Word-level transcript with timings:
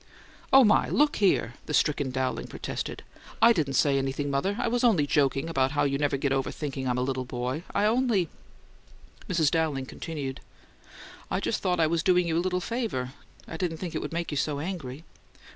"Oh, 0.51 0.63
my! 0.63 0.89
Look 0.89 1.17
here!" 1.17 1.53
the 1.67 1.75
stricken 1.75 2.09
Dowling 2.09 2.47
protested. 2.47 3.03
"I 3.39 3.53
didn't 3.53 3.75
say 3.75 3.99
anything, 3.99 4.31
mother. 4.31 4.57
I 4.59 4.67
was 4.67 4.81
just 4.81 5.09
joking 5.11 5.47
about 5.47 5.73
how 5.73 5.83
you 5.83 5.99
never 5.99 6.17
get 6.17 6.31
over 6.31 6.49
thinking 6.49 6.87
I'm 6.87 6.97
a 6.97 7.03
little 7.03 7.23
boy. 7.23 7.61
I 7.75 7.85
only" 7.85 8.27
Mrs. 9.29 9.51
Dowling 9.51 9.85
continued: 9.85 10.41
"I 11.29 11.39
just 11.39 11.61
thought 11.61 11.79
I 11.79 11.85
was 11.85 12.01
doing 12.01 12.27
you 12.27 12.35
a 12.35 12.41
little 12.41 12.59
favour. 12.61 13.13
I 13.47 13.57
didn't 13.57 13.77
think 13.77 13.93
it 13.93 14.01
would 14.01 14.11
make 14.11 14.31
you 14.31 14.37
so 14.37 14.59
angry." 14.59 15.03